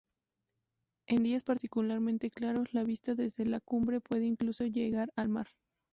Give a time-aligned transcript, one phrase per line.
[1.07, 5.45] En días particularmente claros, la vista desde la cumbre puede incluso llegar al mar.